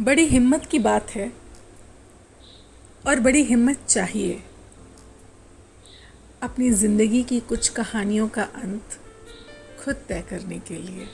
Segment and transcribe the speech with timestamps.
[0.00, 1.32] बड़ी हिम्मत की बात है
[3.08, 4.42] और बड़ी हिम्मत चाहिए।
[6.42, 8.98] अपनी ज़िंदगी की कुछ कहानियों का अंत
[9.84, 11.06] खुद तय करने के लिए।